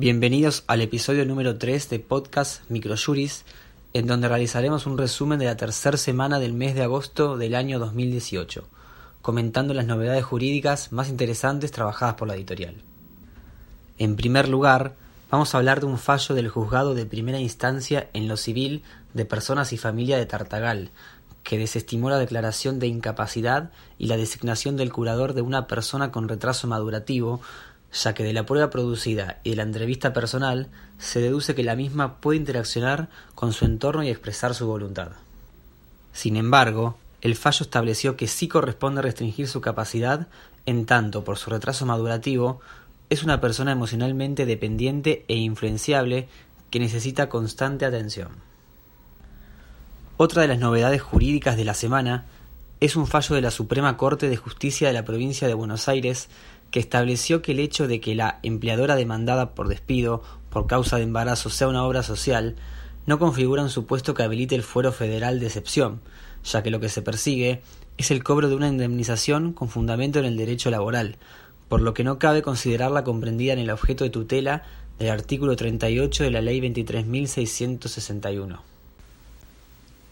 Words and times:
Bienvenidos 0.00 0.62
al 0.68 0.80
episodio 0.80 1.26
número 1.26 1.58
3 1.58 1.90
de 1.90 1.98
Podcast 1.98 2.62
Microjuris, 2.70 3.44
en 3.94 4.06
donde 4.06 4.28
realizaremos 4.28 4.86
un 4.86 4.96
resumen 4.96 5.40
de 5.40 5.46
la 5.46 5.56
tercera 5.56 5.96
semana 5.96 6.38
del 6.38 6.52
mes 6.52 6.76
de 6.76 6.84
agosto 6.84 7.36
del 7.36 7.56
año 7.56 7.80
2018, 7.80 8.68
comentando 9.22 9.74
las 9.74 9.86
novedades 9.86 10.24
jurídicas 10.24 10.92
más 10.92 11.08
interesantes 11.08 11.72
trabajadas 11.72 12.14
por 12.14 12.28
la 12.28 12.36
editorial. 12.36 12.76
En 13.98 14.14
primer 14.14 14.48
lugar, 14.48 14.94
vamos 15.32 15.52
a 15.52 15.58
hablar 15.58 15.80
de 15.80 15.86
un 15.86 15.98
fallo 15.98 16.36
del 16.36 16.48
juzgado 16.48 16.94
de 16.94 17.04
primera 17.04 17.40
instancia 17.40 18.08
en 18.12 18.28
lo 18.28 18.36
civil 18.36 18.84
de 19.14 19.24
personas 19.24 19.72
y 19.72 19.78
familia 19.78 20.16
de 20.16 20.26
Tartagal, 20.26 20.92
que 21.42 21.58
desestimó 21.58 22.08
la 22.08 22.18
declaración 22.18 22.78
de 22.78 22.86
incapacidad 22.86 23.72
y 23.98 24.06
la 24.06 24.16
designación 24.16 24.76
del 24.76 24.92
curador 24.92 25.34
de 25.34 25.42
una 25.42 25.66
persona 25.66 26.12
con 26.12 26.28
retraso 26.28 26.68
madurativo 26.68 27.40
ya 27.92 28.14
que 28.14 28.24
de 28.24 28.32
la 28.32 28.44
prueba 28.44 28.70
producida 28.70 29.40
y 29.44 29.50
de 29.50 29.56
la 29.56 29.62
entrevista 29.62 30.12
personal 30.12 30.68
se 30.98 31.20
deduce 31.20 31.54
que 31.54 31.64
la 31.64 31.76
misma 31.76 32.20
puede 32.20 32.38
interaccionar 32.38 33.08
con 33.34 33.52
su 33.52 33.64
entorno 33.64 34.02
y 34.02 34.08
expresar 34.08 34.54
su 34.54 34.66
voluntad. 34.66 35.12
Sin 36.12 36.36
embargo, 36.36 36.98
el 37.20 37.34
fallo 37.34 37.64
estableció 37.64 38.16
que 38.16 38.28
sí 38.28 38.48
corresponde 38.48 39.02
restringir 39.02 39.48
su 39.48 39.60
capacidad 39.60 40.28
en 40.66 40.86
tanto 40.86 41.24
por 41.24 41.38
su 41.38 41.50
retraso 41.50 41.86
madurativo 41.86 42.60
es 43.10 43.22
una 43.22 43.40
persona 43.40 43.72
emocionalmente 43.72 44.44
dependiente 44.44 45.24
e 45.28 45.36
influenciable 45.36 46.28
que 46.70 46.78
necesita 46.78 47.28
constante 47.28 47.86
atención. 47.86 48.28
Otra 50.16 50.42
de 50.42 50.48
las 50.48 50.58
novedades 50.58 51.00
jurídicas 51.00 51.56
de 51.56 51.64
la 51.64 51.74
semana 51.74 52.26
es 52.80 52.96
un 52.96 53.06
fallo 53.06 53.34
de 53.34 53.40
la 53.40 53.50
Suprema 53.50 53.96
Corte 53.96 54.28
de 54.28 54.36
Justicia 54.36 54.88
de 54.88 54.94
la 54.94 55.04
provincia 55.04 55.48
de 55.48 55.54
Buenos 55.54 55.88
Aires 55.88 56.28
que 56.70 56.80
estableció 56.80 57.42
que 57.42 57.52
el 57.52 57.60
hecho 57.60 57.88
de 57.88 58.00
que 58.00 58.14
la 58.14 58.40
empleadora 58.42 58.96
demandada 58.96 59.54
por 59.54 59.68
despido 59.68 60.22
por 60.50 60.66
causa 60.66 60.96
de 60.96 61.02
embarazo 61.02 61.50
sea 61.50 61.68
una 61.68 61.84
obra 61.84 62.02
social 62.02 62.56
no 63.06 63.18
configura 63.18 63.62
un 63.62 63.70
supuesto 63.70 64.12
que 64.12 64.22
habilite 64.22 64.54
el 64.54 64.62
fuero 64.62 64.92
federal 64.92 65.40
de 65.40 65.46
excepción, 65.46 66.00
ya 66.44 66.62
que 66.62 66.70
lo 66.70 66.78
que 66.78 66.90
se 66.90 67.00
persigue 67.00 67.62
es 67.96 68.10
el 68.10 68.22
cobro 68.22 68.48
de 68.48 68.54
una 68.54 68.68
indemnización 68.68 69.52
con 69.52 69.70
fundamento 69.70 70.18
en 70.18 70.26
el 70.26 70.36
derecho 70.36 70.70
laboral, 70.70 71.16
por 71.68 71.80
lo 71.80 71.94
que 71.94 72.04
no 72.04 72.18
cabe 72.18 72.42
considerarla 72.42 73.04
comprendida 73.04 73.54
en 73.54 73.58
el 73.58 73.70
objeto 73.70 74.04
de 74.04 74.10
tutela 74.10 74.62
del 74.98 75.10
artículo 75.10 75.56
38 75.56 76.24
de 76.24 76.30
la 76.30 76.42
Ley 76.42 76.60
23.661. 76.60 78.58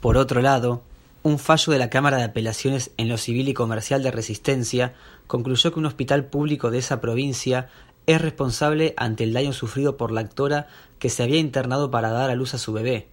Por 0.00 0.16
otro 0.16 0.40
lado, 0.40 0.82
un 1.22 1.38
fallo 1.38 1.72
de 1.72 1.78
la 1.78 1.90
Cámara 1.90 2.16
de 2.16 2.24
Apelaciones 2.24 2.92
en 2.96 3.08
lo 3.08 3.18
Civil 3.18 3.48
y 3.48 3.54
Comercial 3.54 4.02
de 4.02 4.10
Resistencia 4.10 4.94
concluyó 5.26 5.72
que 5.72 5.78
un 5.78 5.84
hospital 5.84 6.24
público 6.24 6.70
de 6.70 6.78
esa 6.78 7.00
provincia 7.02 7.68
es 8.06 8.20
responsable 8.20 8.94
ante 8.96 9.24
el 9.24 9.34
daño 9.34 9.52
sufrido 9.52 9.98
por 9.98 10.12
la 10.12 10.22
actora 10.22 10.66
que 10.98 11.10
se 11.10 11.22
había 11.22 11.38
internado 11.38 11.90
para 11.90 12.10
dar 12.10 12.30
a 12.30 12.34
luz 12.34 12.54
a 12.54 12.58
su 12.58 12.72
bebé, 12.72 13.08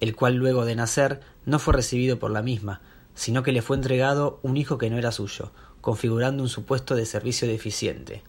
el 0.00 0.14
cual 0.14 0.34
luego 0.34 0.66
de 0.66 0.76
nacer 0.76 1.20
no 1.46 1.58
fue 1.58 1.72
recibido 1.72 2.18
por 2.18 2.30
la 2.30 2.42
misma, 2.42 2.82
sino 3.14 3.42
que 3.42 3.52
le 3.52 3.62
fue 3.62 3.76
entregado 3.76 4.40
un 4.42 4.58
hijo 4.58 4.76
que 4.76 4.90
no 4.90 4.98
era 4.98 5.10
suyo, 5.10 5.50
configurando 5.80 6.42
un 6.42 6.50
supuesto 6.50 6.96
de 6.96 7.06
servicio 7.06 7.48
deficiente. 7.48 8.22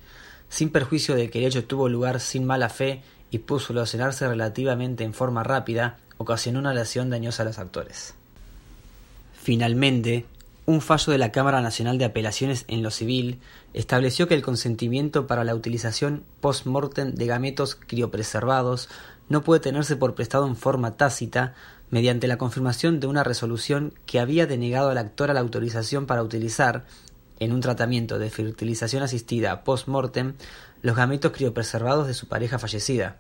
Sin 0.48 0.72
perjuicio 0.72 1.16
de 1.16 1.30
que 1.30 1.40
el 1.40 1.46
hecho 1.46 1.66
tuvo 1.66 1.90
lugar 1.90 2.22
sin 2.22 2.46
mala 2.46 2.70
fe 2.70 3.04
y 3.32 3.40
pudo 3.40 3.60
solucionarse 3.60 4.28
relativamente 4.28 5.04
en 5.04 5.14
forma 5.14 5.44
rápida, 5.44 5.98
ocasionó 6.18 6.60
una 6.60 6.74
lesión 6.74 7.10
dañosa 7.10 7.44
a 7.44 7.46
los 7.46 7.60
actores. 7.60 8.16
Finalmente, 9.50 10.28
un 10.68 10.80
fallo 10.80 11.12
de 11.12 11.18
la 11.18 11.32
Cámara 11.32 11.60
Nacional 11.60 11.98
de 11.98 12.06
Apelaciones 12.06 12.66
en 12.68 12.84
lo 12.84 12.92
Civil 12.92 13.40
estableció 13.74 14.28
que 14.28 14.36
el 14.36 14.44
consentimiento 14.44 15.26
para 15.26 15.44
la 15.44 15.56
utilización 15.56 16.24
post-mortem 16.40 17.16
de 17.16 17.26
gametos 17.26 17.74
criopreservados 17.74 18.90
no 19.28 19.42
puede 19.42 19.60
tenerse 19.60 19.96
por 19.96 20.14
prestado 20.14 20.46
en 20.46 20.56
forma 20.56 20.98
tácita 20.98 21.56
mediante 21.90 22.28
la 22.28 22.38
confirmación 22.38 23.00
de 23.00 23.08
una 23.08 23.24
resolución 23.24 23.96
que 24.06 24.20
había 24.20 24.46
denegado 24.46 24.92
al 24.92 25.00
actor 25.00 25.34
la 25.34 25.40
autorización 25.40 26.06
para 26.06 26.22
utilizar, 26.22 26.86
en 27.40 27.52
un 27.52 27.62
tratamiento 27.62 28.20
de 28.20 28.30
fertilización 28.30 29.02
asistida 29.02 29.64
post-mortem, 29.64 30.36
los 30.84 30.96
gametos 30.96 31.32
criopreservados 31.32 32.06
de 32.06 32.14
su 32.14 32.28
pareja 32.28 32.60
fallecida, 32.60 33.18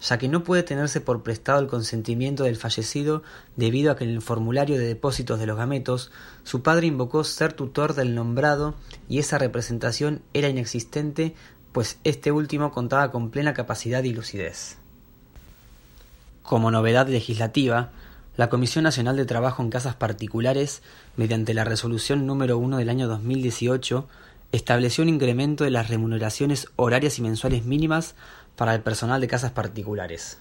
ya 0.00 0.18
que 0.18 0.28
no 0.28 0.44
puede 0.44 0.62
tenerse 0.62 1.00
por 1.00 1.22
prestado 1.22 1.60
el 1.60 1.66
consentimiento 1.66 2.44
del 2.44 2.56
fallecido 2.56 3.22
debido 3.56 3.92
a 3.92 3.96
que 3.96 4.04
en 4.04 4.10
el 4.10 4.22
formulario 4.22 4.78
de 4.78 4.86
depósitos 4.86 5.38
de 5.38 5.46
los 5.46 5.56
gametos 5.56 6.10
su 6.44 6.62
padre 6.62 6.86
invocó 6.86 7.24
ser 7.24 7.52
tutor 7.52 7.94
del 7.94 8.14
nombrado 8.14 8.74
y 9.08 9.18
esa 9.18 9.38
representación 9.38 10.22
era 10.34 10.48
inexistente 10.48 11.34
pues 11.72 11.98
este 12.04 12.32
último 12.32 12.72
contaba 12.72 13.10
con 13.10 13.30
plena 13.30 13.52
capacidad 13.52 14.02
y 14.02 14.14
lucidez. 14.14 14.78
Como 16.42 16.70
novedad 16.70 17.06
legislativa, 17.08 17.90
la 18.36 18.48
Comisión 18.48 18.84
Nacional 18.84 19.16
de 19.16 19.26
Trabajo 19.26 19.62
en 19.62 19.70
Casas 19.70 19.94
Particulares, 19.94 20.82
mediante 21.16 21.54
la 21.54 21.64
resolución 21.64 22.26
número 22.26 22.56
1 22.56 22.78
del 22.78 22.88
año 22.88 23.08
2018, 23.08 24.08
estableció 24.52 25.02
un 25.02 25.08
incremento 25.08 25.64
de 25.64 25.70
las 25.70 25.88
remuneraciones 25.88 26.68
horarias 26.76 27.18
y 27.18 27.22
mensuales 27.22 27.64
mínimas 27.64 28.14
para 28.56 28.74
el 28.74 28.82
personal 28.82 29.20
de 29.20 29.28
casas 29.28 29.52
particulares. 29.52 30.38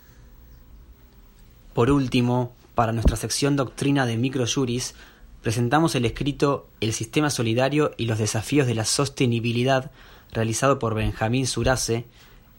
Por 1.74 1.92
último, 1.92 2.54
para 2.74 2.94
nuestra 2.94 3.18
sección 3.18 3.56
Doctrina 3.56 4.06
de 4.06 4.18
Microjuris, 4.18 4.96
presentamos 5.42 5.96
el 5.96 6.06
escrito 6.06 6.68
El 6.80 6.94
sistema 6.94 7.30
solidario 7.30 7.92
y 7.98 8.06
los 8.06 8.18
desafíos 8.18 8.68
de 8.68 8.76
la 8.76 8.86
sostenibilidad 8.86 9.92
realizado 10.32 10.80
por 10.80 10.96
Benjamín 10.96 11.48
Surace, 11.48 12.06